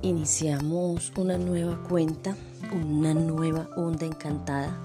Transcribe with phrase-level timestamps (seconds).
[0.00, 2.36] Iniciamos una nueva cuenta,
[2.72, 4.82] una nueva onda encantada,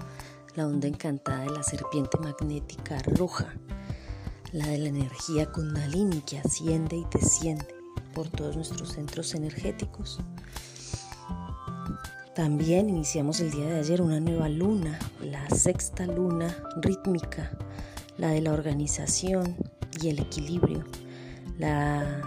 [0.55, 3.53] la onda encantada de la serpiente magnética roja,
[4.51, 7.67] la de la energía kundalini que asciende y desciende
[8.13, 10.19] por todos nuestros centros energéticos.
[12.35, 17.57] También iniciamos el día de ayer una nueva luna, la sexta luna rítmica,
[18.17, 19.55] la de la organización
[20.01, 20.83] y el equilibrio
[21.57, 22.21] la,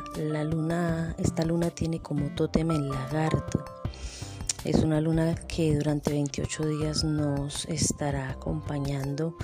[0.45, 3.65] luna, esta luna tiene como tótem el lagarto.
[4.65, 9.37] Es una luna que durante 28 días nos estará acompañando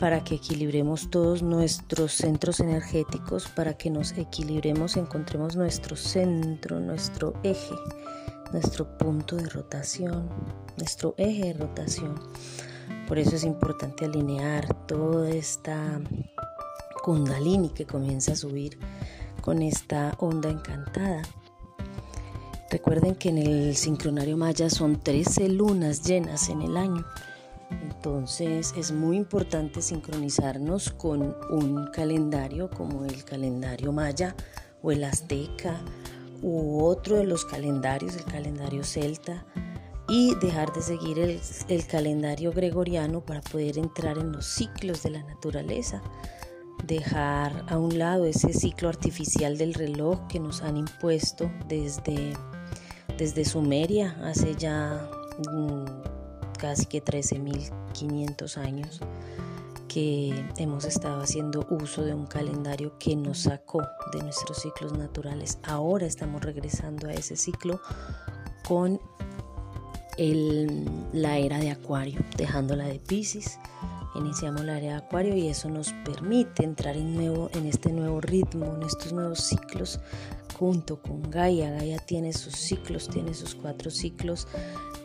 [0.00, 7.34] para que equilibremos todos nuestros centros energéticos, para que nos equilibremos, encontremos nuestro centro, nuestro
[7.42, 7.74] eje,
[8.52, 10.28] nuestro punto de rotación,
[10.76, 12.14] nuestro eje de rotación.
[13.06, 16.00] Por eso es importante alinear toda esta
[17.02, 18.78] kundalini que comienza a subir
[19.48, 21.22] con esta onda encantada.
[22.70, 27.02] Recuerden que en el sincronario maya son 13 lunas llenas en el año.
[27.70, 34.36] Entonces es muy importante sincronizarnos con un calendario como el calendario maya
[34.82, 35.80] o el azteca
[36.42, 39.46] u otro de los calendarios, el calendario celta,
[40.10, 45.10] y dejar de seguir el, el calendario gregoriano para poder entrar en los ciclos de
[45.12, 46.02] la naturaleza
[46.84, 52.34] dejar a un lado ese ciclo artificial del reloj que nos han impuesto desde,
[53.16, 55.08] desde Sumeria hace ya
[55.50, 55.84] mm,
[56.58, 59.00] casi que 13.500 años
[59.88, 65.58] que hemos estado haciendo uso de un calendario que nos sacó de nuestros ciclos naturales.
[65.62, 67.80] Ahora estamos regresando a ese ciclo
[68.66, 69.00] con
[71.12, 73.58] la era de Acuario, dejándola de Pisces
[74.18, 78.20] iniciamos la área de acuario y eso nos permite entrar en, nuevo, en este nuevo
[78.20, 80.00] ritmo, en estos nuevos ciclos
[80.58, 81.70] junto con Gaia.
[81.70, 84.48] Gaia tiene sus ciclos, tiene sus cuatro ciclos,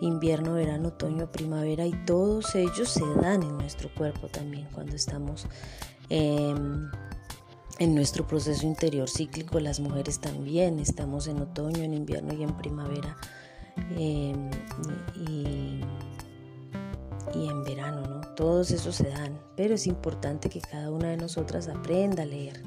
[0.02, 5.46] invierno, verano, otoño, primavera y todos ellos se dan en nuestro cuerpo también cuando estamos
[6.09, 6.90] em,
[7.79, 9.59] en nuestro proceso interior cíclico.
[9.59, 13.16] Las mujeres también estamos en otoño, en invierno y en primavera.
[13.97, 14.50] Em,
[17.34, 18.22] y en verano, ¿no?
[18.35, 22.61] Todos esos se dan, pero es importante que cada una de nosotras aprenda a leer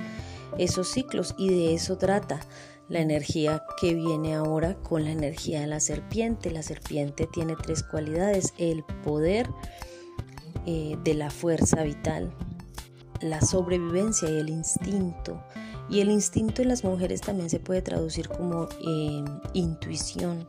[0.59, 2.41] esos ciclos y de eso trata
[2.89, 6.51] la energía que viene ahora con la energía de la serpiente.
[6.51, 9.49] La serpiente tiene tres cualidades, el poder
[10.67, 12.33] eh, de la fuerza vital,
[13.21, 15.43] la sobrevivencia y el instinto.
[15.89, 20.49] Y el instinto en las mujeres también se puede traducir como eh, intuición.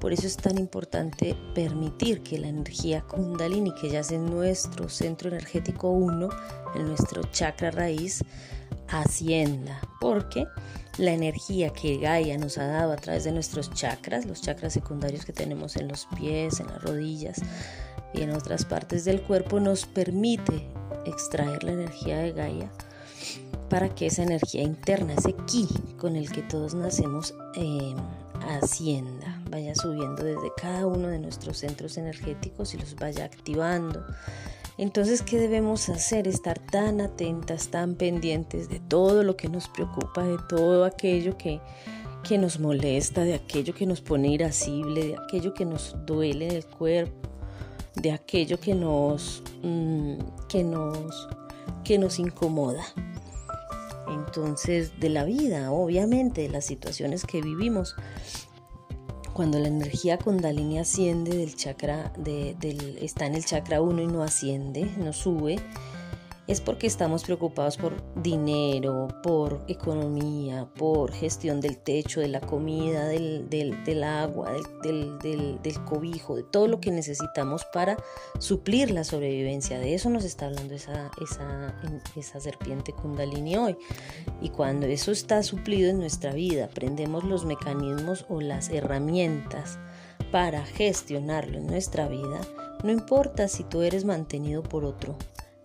[0.00, 4.88] Por eso es tan importante permitir que la energía kundalini, que ya es en nuestro
[4.88, 6.28] centro energético 1,
[6.74, 8.22] en nuestro chakra raíz,
[8.88, 9.80] ascienda.
[10.00, 10.46] Porque
[10.98, 15.24] la energía que Gaia nos ha dado a través de nuestros chakras, los chakras secundarios
[15.24, 17.40] que tenemos en los pies, en las rodillas
[18.14, 20.66] y en otras partes del cuerpo, nos permite
[21.04, 22.70] extraer la energía de Gaia
[23.68, 25.68] para que esa energía interna, ese ki
[25.98, 27.94] con el que todos nacemos, eh,
[28.48, 34.04] ascienda, vaya subiendo desde cada uno de nuestros centros energéticos y los vaya activando.
[34.78, 36.28] Entonces, ¿qué debemos hacer?
[36.28, 41.60] Estar tan atentas, tan pendientes de todo lo que nos preocupa, de todo aquello que,
[42.22, 46.54] que nos molesta, de aquello que nos pone irascible, de aquello que nos duele en
[46.56, 47.28] el cuerpo,
[47.94, 50.18] de aquello que nos, mm,
[50.48, 51.28] que nos,
[51.82, 52.84] que nos incomoda
[54.08, 57.96] entonces de la vida, obviamente, de las situaciones que vivimos.
[59.36, 64.22] Cuando la energía kundalini asciende del chakra, del, está en el chakra 1 y no
[64.22, 65.58] asciende, no sube,
[66.46, 73.06] es porque estamos preocupados por dinero, por economía, por gestión del techo, de la comida,
[73.08, 74.52] del, agua,
[74.82, 77.96] del, del, cobijo, de todo lo que necesitamos para
[78.38, 79.78] suplir la sobrevivencia.
[79.78, 81.74] De eso nos está hablando esa, esa,
[82.14, 83.76] esa serpiente kundalini hoy.
[84.40, 89.78] Y cuando eso está suplido en nuestra vida, aprendemos los mecanismos o las herramientas
[90.30, 92.40] para gestionarlo en nuestra vida,
[92.84, 95.16] no importa si tú eres mantenido por otro,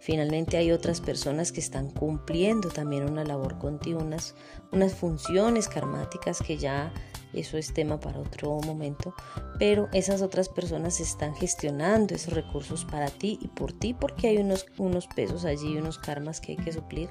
[0.02, 4.34] Finalmente hay otras personas que están cumpliendo también una labor contigo, unas,
[4.72, 6.92] unas funciones karmáticas que ya
[7.34, 9.14] eso es tema para otro momento,
[9.60, 14.38] pero esas otras personas están gestionando esos recursos para ti y por ti porque hay
[14.38, 17.08] unos, unos pesos allí, unos karmas que hay que suplir.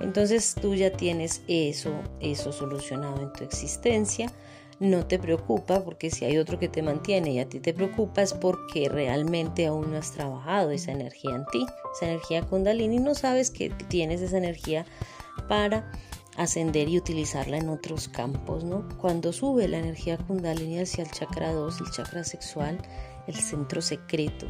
[0.00, 4.32] Entonces tú ya tienes eso, eso solucionado en tu existencia
[4.82, 8.20] no te preocupa porque si hay otro que te mantiene y a ti te preocupa
[8.20, 11.64] es porque realmente aún no has trabajado esa energía en ti,
[11.94, 14.84] esa energía kundalini, no sabes que tienes esa energía
[15.48, 15.88] para
[16.36, 18.88] ascender y utilizarla en otros campos, ¿no?
[18.98, 22.78] Cuando sube la energía kundalini hacia el chakra 2, el chakra sexual,
[23.26, 24.46] el centro secreto,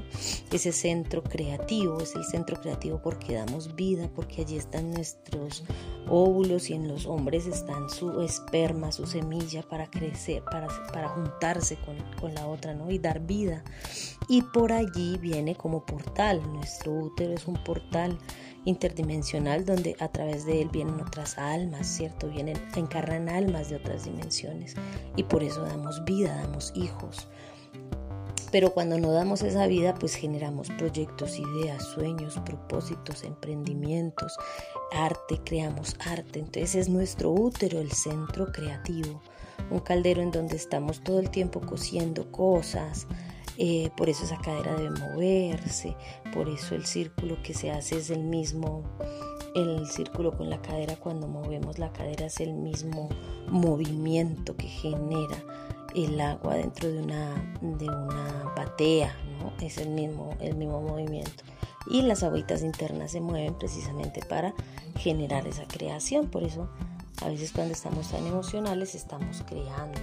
[0.51, 5.65] ese centro creativo, es el centro creativo porque damos vida, porque allí están nuestros
[6.09, 11.77] óvulos y en los hombres están su esperma, su semilla para crecer, para, para juntarse
[11.77, 12.91] con, con la otra, ¿no?
[12.91, 13.63] Y dar vida.
[14.29, 18.19] Y por allí viene como portal, nuestro útero es un portal
[18.65, 22.29] interdimensional donde a través de él vienen otras almas, ¿cierto?
[22.29, 24.77] Vienen, encarnan almas de otras dimensiones
[25.17, 27.29] y por eso damos vida, damos hijos.
[28.52, 34.37] Pero cuando no damos esa vida, pues generamos proyectos, ideas, sueños, propósitos, emprendimientos,
[34.93, 36.38] arte, creamos arte.
[36.38, 39.22] Entonces es nuestro útero el centro creativo,
[39.70, 43.06] un caldero en donde estamos todo el tiempo cosiendo cosas,
[43.58, 45.96] eh, por eso esa cadera debe moverse,
[46.34, 48.82] por eso el círculo que se hace es el mismo,
[49.54, 53.08] el círculo con la cadera cuando movemos la cadera es el mismo
[53.49, 55.37] movimiento que genera
[55.94, 59.53] el agua dentro de una, de una batea, ¿no?
[59.65, 61.44] es el mismo, el mismo movimiento.
[61.89, 64.55] Y las agüitas internas se mueven precisamente para
[64.97, 66.69] generar esa creación, por eso
[67.23, 70.00] a veces cuando estamos tan emocionales estamos creando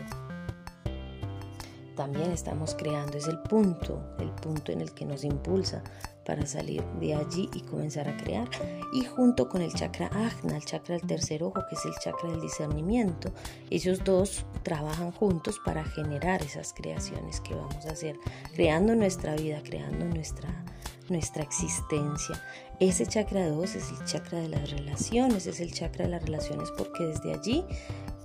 [1.99, 5.83] también estamos creando, es el punto, el punto en el que nos impulsa
[6.23, 8.47] para salir de allí y comenzar a crear.
[8.93, 12.31] Y junto con el chakra Ajna, el chakra del tercer ojo, que es el chakra
[12.31, 13.33] del discernimiento,
[13.69, 18.15] ellos dos trabajan juntos para generar esas creaciones que vamos a hacer,
[18.53, 20.63] creando nuestra vida, creando nuestra,
[21.09, 22.41] nuestra existencia.
[22.79, 26.71] Ese chakra 2 es el chakra de las relaciones, es el chakra de las relaciones
[26.77, 27.65] porque desde allí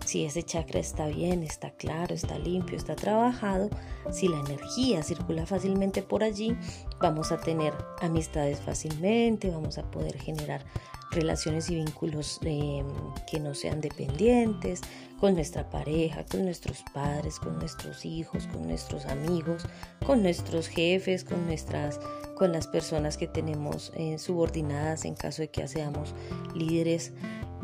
[0.05, 3.71] si ese chakra está bien, está claro, está limpio, está trabajado,
[4.11, 6.57] si la energía circula fácilmente por allí,
[7.01, 10.65] vamos a tener amistades fácilmente, vamos a poder generar
[11.11, 12.87] relaciones y vínculos em,
[13.31, 14.81] que no sean dependientes
[15.21, 19.65] con nuestra pareja, con nuestros padres, con nuestros hijos, con nuestros amigos,
[20.05, 22.01] con nuestros jefes, con nuestras
[22.35, 26.15] con las personas que tenemos eh, subordinadas en caso de que seamos
[26.55, 27.13] líderes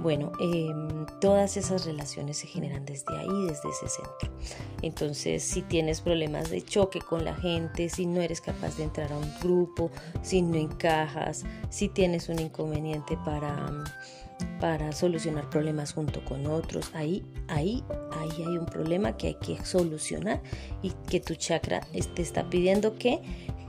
[0.03, 4.31] bueno, em, todas esas relaciones se generan desde ahí, desde ese centro.
[4.83, 9.13] Entonces, si tienes problemas de choque con la gente, si no eres capaz de entrar
[9.13, 9.91] a un grupo,
[10.23, 13.85] si no encajas, si tienes un inconveniente para,
[14.61, 19.65] para solucionar problemas junto con otros, ahí, ahí, ahí hay un problema que hay que
[19.65, 20.43] solucionar
[20.83, 21.81] y que tu chakra
[22.15, 23.21] te está pidiendo que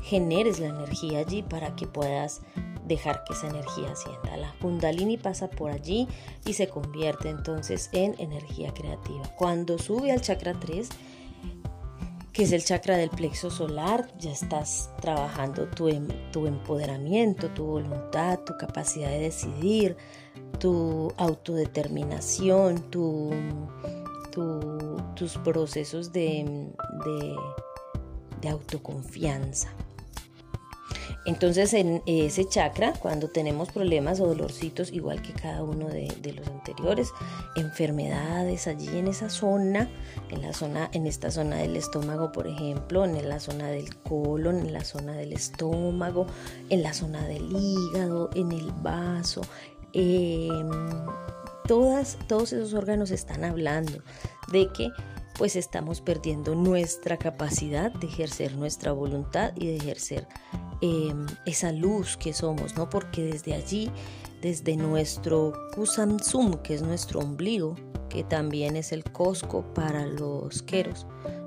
[0.02, 2.42] generes la energía allí para que puedas
[2.92, 4.38] dejar que esa energía ascienda.
[4.38, 6.08] La kundalini pasa por allí
[6.46, 9.24] y se convierte entonces en energía creativa.
[9.38, 10.90] Cuando sube al chakra 3,
[12.34, 17.66] que es el chakra del plexo solar, ya estás trabajando tu, em, tu empoderamiento, tu
[17.66, 19.98] voluntad, tu capacidad de decidir,
[20.60, 23.32] tu autodeterminación, tu,
[25.16, 26.70] tus procesos de,
[28.42, 29.74] de autoconfianza.
[31.24, 36.48] Entonces en ese chakra, cuando tenemos problemas o dolorcitos, igual que cada uno de, los
[36.48, 37.12] anteriores,
[37.56, 39.88] enfermedades allí en esa zona,
[40.30, 44.60] en la zona, en esta zona del estómago, por ejemplo, en la zona del colon,
[44.60, 46.26] en la zona del estómago,
[46.70, 49.42] en la zona del hígado, en el vaso,
[49.94, 50.70] em,
[51.68, 54.02] todas, todos esos órganos están hablando
[54.52, 54.90] de que
[55.38, 60.28] pues estamos perdiendo nuestra capacidad de ejercer nuestra voluntad y de ejercer
[60.82, 62.90] Em, esa luz que somos, ¿no?
[62.90, 63.92] Porque desde allí,
[64.42, 67.76] desde nuestro Kusamsum, que es nuestro ombligo,
[68.10, 71.06] que también es el Cosco para los queros,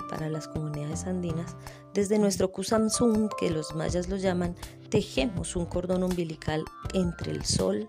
[0.09, 1.57] para las comunidades andinas,
[1.95, 4.55] desde nuestro Kusamsum, que los mayas lo llaman,
[4.89, 7.89] tejemos un cordón umbilical entre el sol,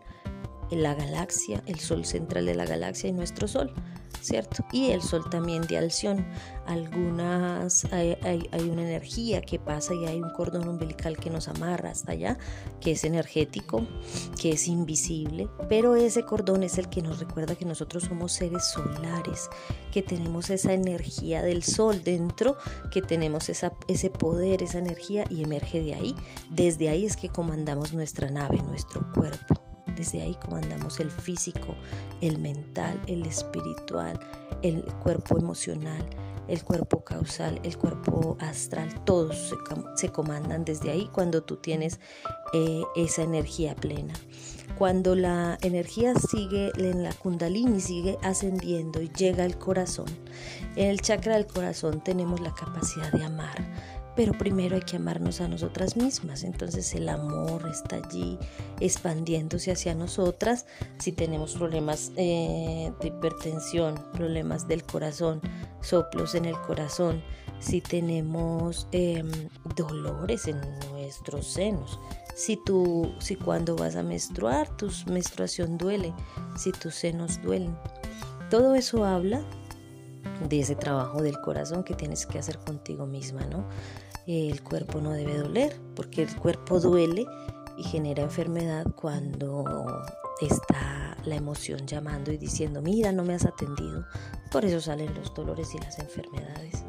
[0.72, 3.72] la galaxia, el sol central de la galaxia y nuestro sol.
[4.26, 4.66] ¿Cierto?
[4.72, 6.26] Y el sol también de alción.
[6.66, 8.18] Algunas, hay,
[8.70, 12.38] una energía que pasa y hay un cordón umbilical que nos amarra hasta allá,
[12.82, 13.86] que es energético,
[14.42, 18.66] que es invisible, pero ese cordón es el que nos recuerda que nosotros somos seres
[18.66, 19.50] solares,
[19.92, 22.58] que tenemos esa energía del sol dentro,
[22.92, 26.16] que tenemos esa, ese poder, esa energía y emerge de ahí.
[26.50, 29.65] Desde ahí es que comandamos nuestra nave, nuestro cuerpo.
[29.96, 31.76] Desde ahí comandamos el físico,
[32.22, 34.20] el mental, el espiritual,
[34.62, 36.04] el cuerpo emocional,
[36.48, 39.54] el cuerpo causal, el cuerpo astral, todos
[39.96, 42.00] se, comandan desde ahí cuando tú tienes
[42.54, 44.14] eh, esa energía plena.
[44.78, 50.08] Cuando la energía sigue en la kundalini, sigue ascendiendo y llega al corazón,
[50.76, 55.42] en el chakra del corazón tenemos la capacidad de amar pero primero hay que amarnos
[55.42, 56.44] a nosotras mismas.
[56.44, 58.40] Entonces el amor está allí
[58.80, 60.66] expandiéndose hacia nosotras.
[61.00, 65.42] Si tenemos problemas eh, de hipertensión, problemas del corazón,
[65.82, 67.22] soplos en el corazón,
[67.60, 69.30] si tenemos em,
[69.76, 70.60] dolores en
[70.92, 72.00] nuestros senos,
[72.36, 76.14] si tú, si cuando vas a menstruar, tu menstruación duele,
[76.58, 77.76] si tus senos duelen.
[78.50, 79.44] Todo eso habla
[80.48, 83.68] de ese trabajo del corazón que tienes que hacer contigo misma, ¿no?
[84.28, 87.26] El cuerpo no debe doler, porque el cuerpo duele
[87.78, 89.64] y genera enfermedad cuando
[90.42, 94.06] está la emoción llamando y diciendo, mira, no me has atendido.
[94.52, 96.84] Por eso salen los dolores y las enfermedades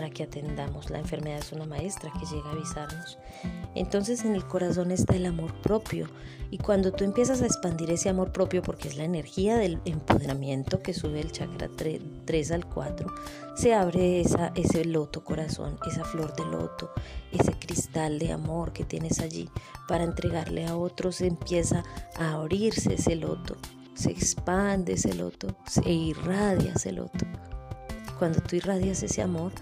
[0.00, 0.88] para que atendamos.
[0.88, 3.18] La enfermedad es una maestra que llega a avisarnos.
[3.74, 6.08] Entonces en el corazón está el amor propio
[6.50, 10.80] y cuando tú empiezas a expandir ese amor propio, porque es la energía del empoderamiento
[10.80, 13.12] que sube el chakra 3, al 4,
[13.54, 16.90] se abre esa, ese loto corazón, esa flor de loto,
[17.30, 19.50] ese cristal de amor que tienes allí
[19.86, 21.84] para entregarle a otros, empieza
[22.16, 23.58] a abrirse ese loto,
[23.92, 27.26] se expande ese loto, se irradia ese loto.
[28.18, 29.52] Cuando tú irradias ese amor,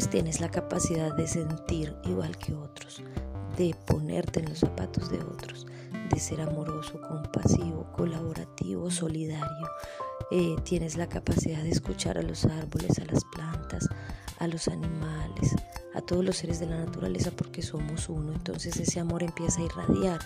[0.00, 3.02] pues tienes la capacidad de sentir igual que otros,
[3.58, 5.66] de ponerte en los zapatos de otros,
[6.08, 9.68] de ser amoroso, compasivo, colaborativo, solidario.
[10.30, 13.90] Eh, tienes la capacidad de escuchar a los árboles, a las plantas,
[14.38, 15.54] a los animales,
[15.94, 18.32] a todos los seres de la naturaleza porque somos uno.
[18.32, 20.20] Entonces ese amor empieza a irradiar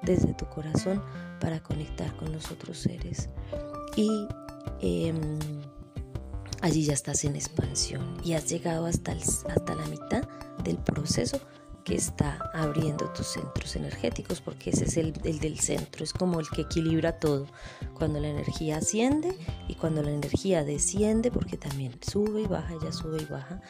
[0.00, 1.02] desde tu corazón
[1.38, 3.28] para conectar con los otros seres.
[3.94, 4.26] Y
[4.80, 5.38] em,
[6.62, 10.28] allí ya estás en expansión y has llegado hasta, hasta la mitad
[10.64, 11.40] del proceso
[11.84, 16.38] que está abriendo tus centros energéticos, porque ese es el, el, del centro, es como
[16.38, 17.46] el que equilibra todo.
[17.94, 19.34] Cuando la energía asciende
[19.68, 23.62] y cuando la energía desciende, porque también sube y baja, ya sube y baja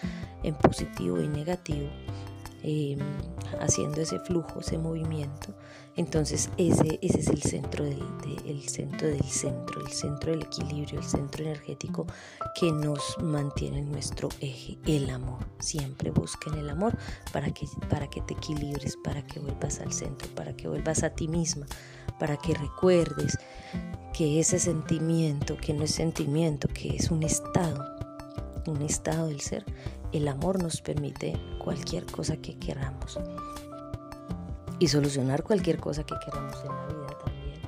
[0.42, 1.88] en positivo y negativo.
[2.64, 2.98] Em,
[3.60, 5.54] haciendo ese flujo, ese movimiento.
[5.94, 8.02] Entonces ese, ese es el centro del,
[8.68, 12.06] centro del centro, el centro del equilibrio, el centro energético
[12.58, 15.38] que nos mantiene en nuestro eje, el amor.
[15.60, 16.96] Siempre busquen el amor
[17.32, 21.10] para que, para que te equilibres, para que vuelvas al centro, para que vuelvas a
[21.10, 21.66] ti misma,
[22.18, 23.38] para que recuerdes
[24.12, 27.84] que ese sentimiento, que no es sentimiento, que es un estado,
[28.66, 29.64] un estado del ser,
[30.12, 33.18] el amor nos permite cualquier cosa que queramos
[34.78, 37.60] y solucionar cualquier cosa que queramos en la vida también.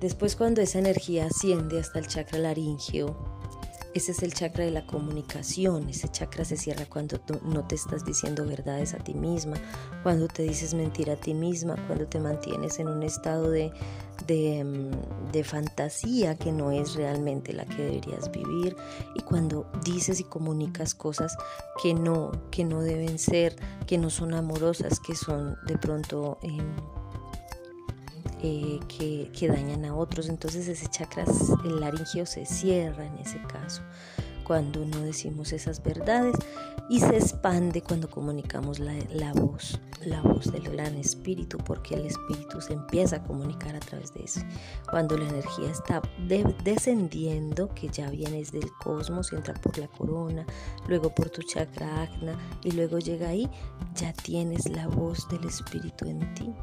[0.00, 3.34] Después cuando esa energía asciende hasta el chakra laringeo,
[3.94, 5.88] ese es el chakra de la comunicación.
[5.88, 9.56] Ese chakra se cierra cuando no te estás diciendo verdades a ti misma,
[10.02, 13.72] cuando te dices mentira a ti misma, cuando te mantienes en un estado de,
[14.26, 18.76] de, mm, de fantasía que no es realmente la que deberías vivir
[19.14, 21.36] y cuando dices y comunicas cosas
[21.82, 26.38] que no, que no deben ser, que no son amorosas, que son de pronto...
[26.42, 26.74] Em,
[28.46, 28.78] eh,
[29.32, 30.28] que, dañan a otros.
[30.28, 31.24] Entonces ese chakra,
[31.64, 33.80] el laringio se cierra en ese caso
[34.44, 36.36] cuando no decimos esas verdades
[36.88, 42.60] y se expande cuando comunicamos la, voz, la voz del gran espíritu, porque el espíritu
[42.60, 44.40] se empieza a comunicar a través de eso.
[44.90, 46.02] Cuando la energía está
[46.62, 50.44] descendiendo, que ya vienes del cosmos, entra por la corona,
[50.86, 53.48] luego por tu chakra agna y luego llega ahí,
[53.94, 56.54] ya tienes la voz del espíritu en ti.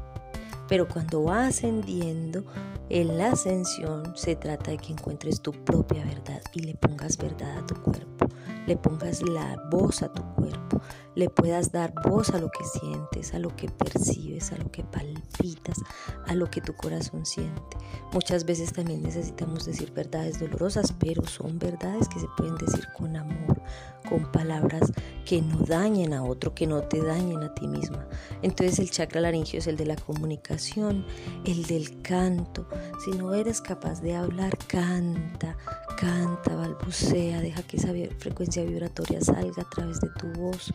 [0.68, 2.44] Pero cuando va ascendiendo,
[2.88, 7.58] en la ascensión se trata de que encuentres tu propia verdad y le pongas verdad
[7.58, 8.26] a tu cuerpo,
[8.66, 10.80] le pongas la voz a tu cuerpo,
[11.14, 14.82] le puedas dar voz a lo que sientes, a lo que percibes, a lo que
[14.84, 15.78] palpitas,
[16.26, 17.76] a lo que tu corazón siente.
[18.12, 23.16] Muchas veces también necesitamos decir verdades dolorosas, pero son verdades que se pueden decir con
[23.16, 23.60] amor,
[24.08, 24.92] con palabras
[25.24, 28.06] que no dañen a otro, que no te dañen a ti misma.
[28.42, 31.06] Entonces el chakra laringio es el de la comunicación,
[31.44, 32.66] el del canto.
[33.04, 35.56] Si no eres capaz de hablar, canta,
[35.98, 40.72] canta, balbucea, deja que esa frecuencia vibratoria salga a través de tu voz.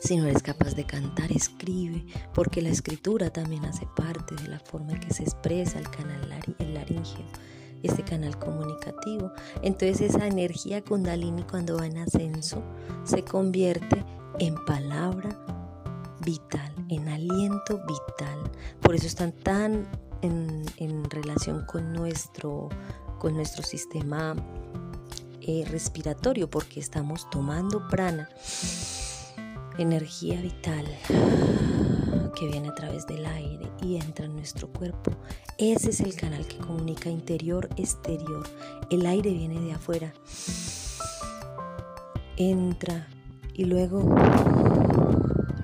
[0.00, 4.60] Si no eres capaz de cantar, escribe, porque la escritura también hace parte de la
[4.60, 7.24] forma en que se expresa el canal el laringio
[7.84, 9.30] este canal comunicativo.
[9.62, 12.62] Entonces esa energía kundalini cuando va en ascenso
[13.04, 14.04] se convierte
[14.38, 15.38] en palabra
[16.24, 18.50] vital, en aliento vital.
[18.80, 19.86] Por eso están tan
[20.22, 20.64] en,
[21.10, 22.70] relación con nuestro,
[23.18, 24.34] con nuestro sistema
[25.46, 28.30] eh, respiratorio, porque estamos tomando prana,
[29.76, 30.86] energía vital
[32.34, 35.12] que viene a través del aire y entra en nuestro cuerpo.
[35.58, 38.48] Ese es el canal que comunica interior-exterior.
[38.90, 40.12] El aire viene de afuera,
[42.36, 43.06] entra
[43.52, 44.14] y luego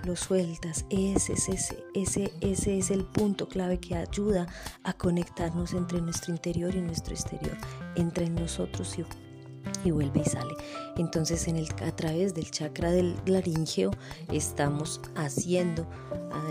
[0.04, 0.84] lo sueltas.
[0.90, 4.46] Ese, ese, ese, ese es el punto clave que ayuda
[4.84, 7.56] a conectarnos entre nuestro interior y nuestro exterior,
[7.96, 9.02] entre nosotros y
[9.84, 10.54] y vuelve y sale.
[10.96, 13.90] Entonces en el, a través del chakra del laringeo
[14.32, 15.86] estamos haciendo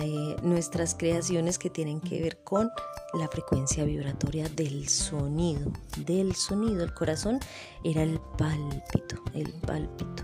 [0.02, 2.70] eh, nuestras creaciones que tienen que ver con
[3.14, 5.72] la frecuencia vibratoria del sonido,
[6.06, 6.84] del sonido.
[6.84, 7.40] El corazón
[7.84, 10.24] era el pálpito, el pálpito.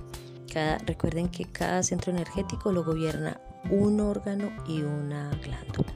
[0.85, 5.93] Recuerden que cada centro energético lo gobierna un órgano y una glándula.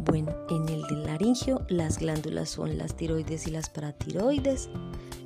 [0.00, 4.70] Bueno, en el del laringeo las glándulas son las tiroides y las paratiroides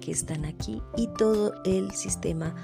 [0.03, 2.55] que están aquí y todo el sistema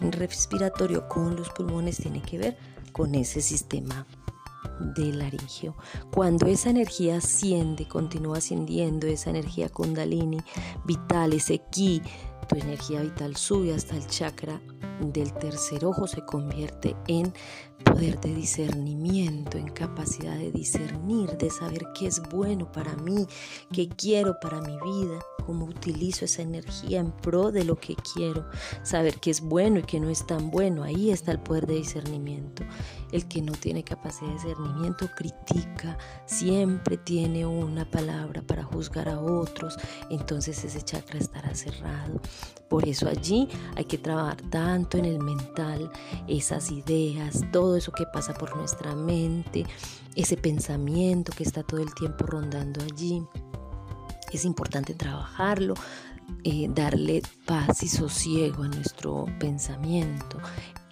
[0.00, 2.58] respiratorio con los pulmones tiene que ver
[2.92, 4.06] con ese sistema
[4.96, 5.76] del laringio.
[6.12, 10.38] Cuando esa energía asciende, continúa ascendiendo, esa energía kundalini
[10.84, 12.02] vital, ese ki,
[12.48, 14.60] tu energía vital sube hasta el chakra
[15.00, 17.32] del tercer ojo, se convierte en
[17.84, 23.26] poder de discernimiento, en capacidad de discernir, de saber qué es bueno para mí,
[23.72, 28.44] qué quiero para mi vida cómo utilizo esa energía en pro de lo que quiero,
[28.82, 30.82] saber qué es bueno y qué no es tan bueno.
[30.82, 32.64] Ahí está el poder de discernimiento.
[33.12, 39.20] El que no tiene capacidad de discernimiento critica, siempre tiene una palabra para juzgar a
[39.20, 39.78] otros,
[40.10, 42.20] entonces ese chakra estará cerrado.
[42.68, 45.90] Por eso allí hay que trabajar tanto en el mental,
[46.28, 49.66] esas ideas, todo eso que pasa por nuestra mente,
[50.14, 53.22] ese pensamiento que está todo el tiempo rondando allí.
[54.32, 55.74] Es importante trabajarlo,
[56.44, 60.38] eh, darle paz y sosiego a nuestro pensamiento,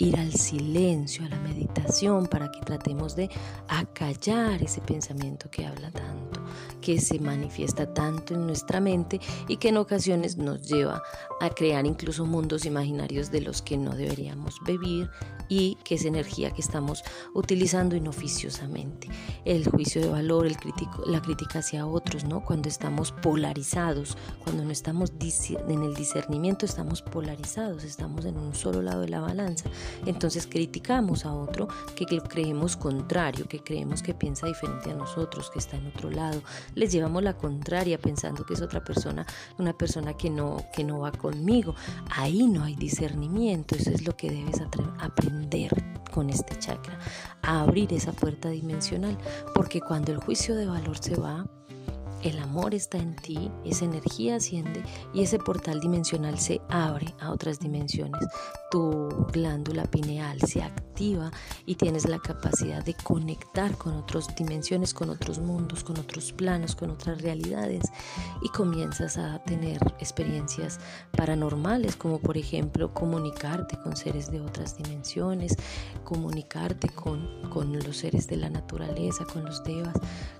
[0.04, 3.30] ir al silencio, a la meditación, para que tratemos de
[3.68, 6.40] acallar ese pensamiento que habla tanto,
[6.80, 11.02] que se manifiesta tanto en nuestra mente y que en ocasiones nos lleva
[11.40, 15.08] a crear incluso mundos imaginarios de los que no deberíamos vivir
[15.48, 17.02] y que es energía que estamos
[17.34, 19.08] utilizando inoficiosamente.
[19.44, 20.56] El juicio de valor, el
[21.06, 22.44] la crítica hacia otros, ¿no?
[22.44, 25.12] Cuando estamos polarizados, cuando no estamos
[25.68, 29.70] en el discernimiento, estamos polarizados, estamos en un solo lado de la balanza.
[30.06, 35.58] Entonces criticamos a otro que creemos contrario, que creemos que piensa diferente a nosotros, que
[35.58, 36.42] está en otro lado.
[36.74, 39.26] Les llevamos la contraria pensando que es otra persona,
[39.58, 41.74] una persona que no, que no va conmigo.
[42.10, 44.60] Ahí no hay discernimiento, eso es lo que debes
[44.98, 45.70] aprender
[46.12, 46.98] con este chakra,
[47.42, 49.18] a abrir esa puerta dimensional,
[49.54, 51.44] porque cuando el juicio de valor se va,
[52.24, 54.82] el amor está en ti, esa energía asciende
[55.12, 58.26] y ese portal dimensional se abre a otras dimensiones.
[58.70, 61.30] Tu glándula pineal se activa
[61.66, 66.74] y tienes la capacidad de conectar con otras dimensiones, con otros mundos, con otros planos,
[66.74, 67.84] con otras realidades
[68.40, 70.80] y comienzas a tener experiencias
[71.14, 75.56] paranormales como por ejemplo comunicarte con seres de otras dimensiones,
[76.04, 79.94] comunicarte con, con los seres de la naturaleza, con los devas,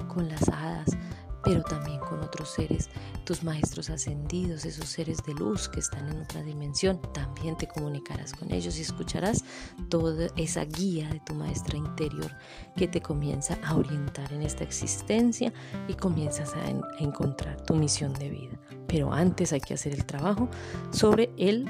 [0.09, 0.97] con las hadas
[1.45, 2.89] pero también con otros seres,
[3.25, 8.33] tus maestros ascendidos, esos seres de luz que están en otra dimensión, también te comunicarás
[8.33, 9.45] con ellos y escucharás
[9.89, 12.31] toda esa guía de tu maestra interior
[12.77, 15.53] que te comienza a orientar en esta existencia
[15.89, 16.65] y comienzas a,
[16.99, 18.59] encontrar tu misión de vida.
[18.87, 20.49] Pero antes hay que hacer el trabajo
[20.91, 21.67] sobre el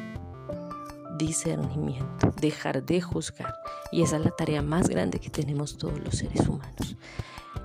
[1.19, 3.55] discernimiento, dejar de juzgar.
[3.91, 6.97] Y esa es la tarea más grande que tenemos todos los seres humanos.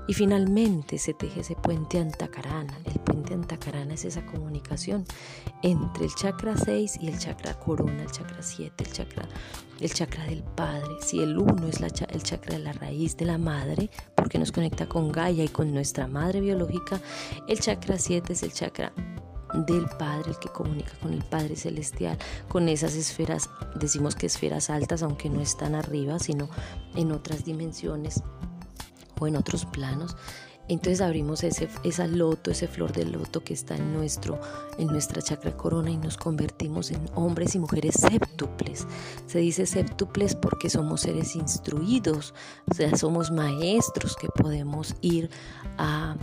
[0.10, 2.80] Y finalmente se teje ese puente antacarana.
[2.84, 5.06] El puente antacarana es esa comunicación
[5.62, 9.30] entre el chakra 6 y el chakra corona, el chakra 7, el chakra,
[9.80, 10.96] el chakra del padre.
[11.06, 14.90] Si el 1 es el chakra de la raíz de la madre, porque nos conecta
[14.90, 17.00] con Gaia y con nuestra madre biológica,
[17.48, 18.92] el chakra 7 es el chakra
[19.68, 22.18] del Padre, el que comunica con el Padre Celestial,
[22.48, 26.50] con esas esferas, decimos que esferas altas, aunque no están arriba, sino
[26.96, 28.24] en otras dimensiones
[29.28, 30.16] en otros planos.
[30.70, 34.40] Entonces abrimos ese, esa loto, ese flor de loto que está en, nuestro,
[34.78, 38.86] en nuestra chakra corona y nos convertimos en hombres y mujeres séptuples.
[39.26, 42.36] Se dice séptuples porque somos seres instruidos,
[42.70, 45.32] o sea, somos maestros que podemos ir
[45.80, 46.16] a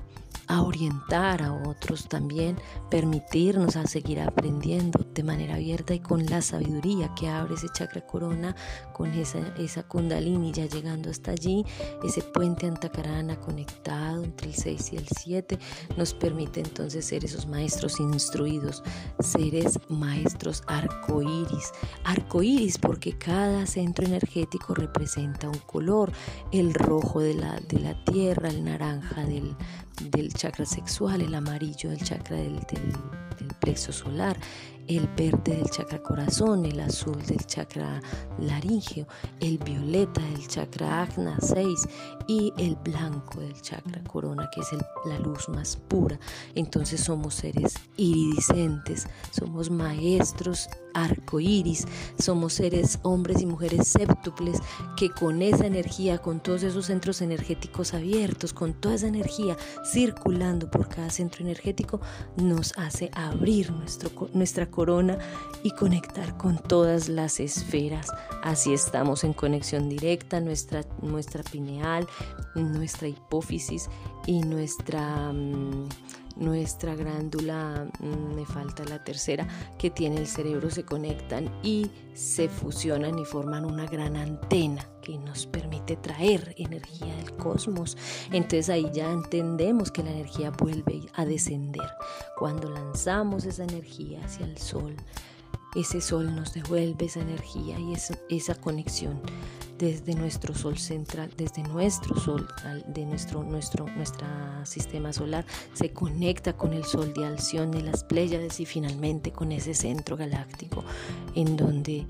[0.49, 2.57] a orientar a otros también,
[2.91, 8.01] permitirnos a seguir aprendiendo de manera abierta y con la sabiduría que abre ese chakra
[8.03, 8.55] corona,
[8.93, 11.65] con esa, esa kundalini ya llegando hasta allí,
[12.05, 15.59] ese puente antacarana conectado entre el 6 y el 7,
[15.97, 18.83] nos permite entonces ser esos maestros instruidos,
[19.21, 21.73] seres maestros arcoíris,
[22.05, 26.13] arcoíris porque cada centro energético representa un color,
[26.53, 29.57] el rojo de la, de la tierra, el naranja del,
[30.11, 32.59] del chakra sexual, el amarillo del chakra del,
[33.61, 34.39] plexo solar,
[34.87, 38.01] el verde del chakra corazón, el azul del chakra
[38.39, 39.07] laringeo,
[39.41, 41.89] el violeta del chakra agna 6
[42.29, 44.69] y el blanco del chakra corona, que es
[45.07, 46.19] la luz más pura.
[46.55, 51.87] Entonces somos seres iridiscentes, somos maestros arcoíris,
[52.19, 54.59] somos seres hombres y mujeres séptuples
[54.97, 60.71] que con esa energía, con todos esos centros energéticos abiertos, con toda esa energía circulando
[60.71, 62.01] por cada centro energético,
[62.37, 65.19] nos hace abrir nuestro, nuestra corona
[65.63, 68.09] y conectar con todas las esferas.
[68.43, 72.07] Así estamos en conexión directa, nuestra, nuestra pineal,
[72.55, 73.89] nuestra hipófisis
[74.27, 75.33] y nuestra...
[75.33, 75.89] Mm,
[76.37, 79.47] nuestra glándula, mm, me falta la tercera,
[79.79, 85.19] que tiene el cerebro, se conectan y se fusionan y forman una gran antena que
[85.19, 87.97] nos permite traer energía del cosmos.
[88.33, 91.89] Entonces ahí ya entendemos que la energía vuelve a descender.
[92.39, 94.97] Cuando lanzamos esa energía hacia el sol,
[95.75, 99.21] ese sol nos devuelve esa energía y esa, esa conexión
[99.79, 102.49] desde nuestro sol central, desde nuestro sol,
[102.87, 103.87] de nuestro, nuestro
[104.65, 109.53] sistema solar, se conecta con el sol de Alción y las Pléyades y finalmente con
[109.53, 110.85] ese centro galáctico
[111.35, 112.07] en donde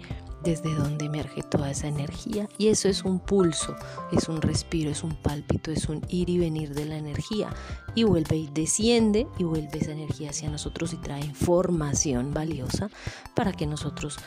[0.47, 2.49] desde donde emerge toda esa energía.
[2.57, 3.75] Y eso es un pulso,
[4.13, 7.51] es un respiro, es un pálpito, es un ir y venir de la energía.
[7.95, 12.91] Y vuelve y desciende y vuelve esa energía hacia nosotros y trae información valiosa
[13.35, 14.19] para que nosotros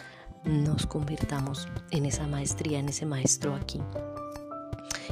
[0.43, 3.81] nos convirtamos en esa maestría, en ese maestro aquí.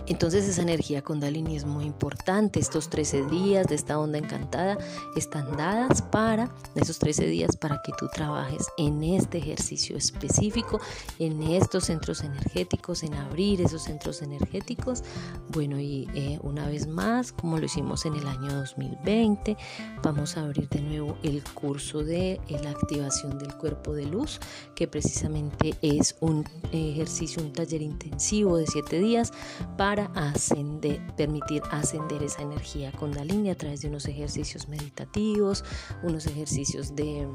[0.07, 2.59] Entonces esa energía Kundalini es muy importante.
[2.59, 4.77] Estos 13 días de esta onda encantada
[5.15, 10.79] están dadas para, esos 13 días, para que tú trabajes en este ejercicio específico,
[11.19, 15.03] en estos centros energéticos, en abrir esos centros energéticos.
[15.49, 19.57] Bueno, y eh, una vez más, como lo hicimos en el año 2020,
[20.03, 24.39] vamos a abrir de nuevo el curso de la activación del cuerpo de luz,
[24.73, 29.33] que precisamente es un ejercicio, un taller intensivo de 7 días
[29.77, 35.63] para ascender, permitir ascender esa energía con línea a través de unos ejercicios meditativos,
[36.03, 37.27] unos ejercicios de,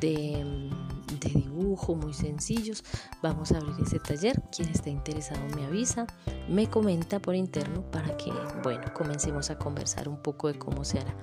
[0.00, 0.70] de,
[1.34, 2.84] dibujo muy sencillos.
[3.22, 4.40] Vamos a abrir ese taller.
[4.54, 6.06] Quien esté interesado me avisa,
[6.48, 11.00] me comenta por interno para que, bueno, comencemos a conversar un poco de cómo se
[11.00, 11.14] hará.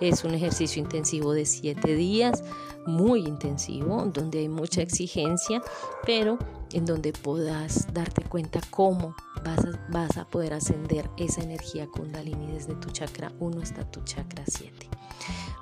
[0.00, 2.42] Es un ejercicio intensivo de siete días,
[2.86, 5.62] muy intensivo, donde hay mucha exigencia,
[6.04, 6.38] pero
[6.72, 12.52] en donde puedas darte cuenta cómo vas a, vas a poder ascender esa energía kundalini
[12.52, 14.88] desde tu chakra 1 hasta tu chakra 7.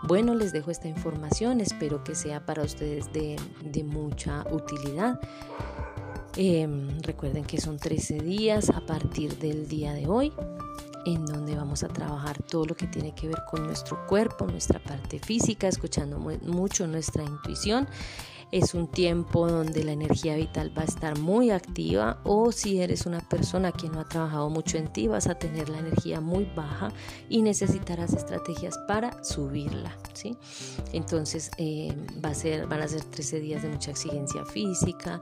[0.03, 3.37] Bueno, les dejo esta información, espero que sea para ustedes de,
[3.85, 5.21] mucha utilidad.
[6.37, 10.33] Em, recuerden que son 13 días a partir del día de hoy
[11.05, 14.79] en donde vamos a trabajar todo lo que tiene que ver con nuestro cuerpo, nuestra
[14.79, 17.89] parte física, escuchando mucho nuestra intuición
[18.51, 23.05] es un tiempo donde la energía vital va a estar muy activa o si eres
[23.07, 26.45] una persona que no ha trabajado mucho en ti vas a tener la energía muy
[26.57, 26.91] baja
[27.29, 29.97] y necesitarás estrategias para subirla.
[30.15, 30.37] ¿sí?
[30.93, 35.21] Entonces eh, va a ser, van a ser 13 días de mucha exigencia física,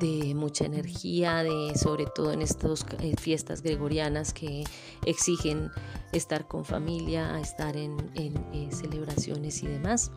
[0.00, 4.64] de mucha energía, de sobre todo en estas eh, fiestas gregorianas que
[5.04, 5.70] exigen
[6.12, 10.10] estar con familia, estar en, eh, celebraciones y demás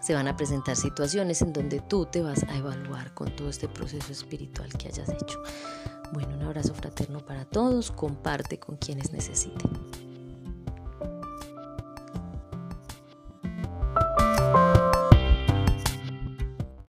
[0.00, 3.68] se van a presentar situaciones en donde tú te vas a evaluar con todo este
[3.68, 5.42] proceso espiritual que hayas hecho.
[6.12, 10.09] Bueno, un abrazo fraterno para todos, comparte con quienes necesiten.